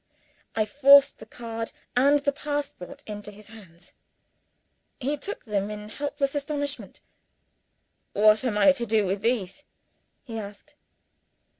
I 0.55 0.65
forced 0.65 1.19
the 1.19 1.27
card 1.27 1.71
and 1.95 2.17
the 2.17 2.31
passport 2.31 3.03
into 3.05 3.29
his 3.29 3.49
hands. 3.49 3.93
He 4.99 5.15
took 5.15 5.45
them 5.45 5.69
in 5.69 5.89
helpless 5.89 6.33
astonishment. 6.33 7.01
"What 8.13 8.43
am 8.43 8.57
I 8.57 8.71
to 8.71 8.87
do 8.87 9.05
with 9.05 9.21
these?" 9.21 9.63
he 10.23 10.39
asked. 10.39 10.73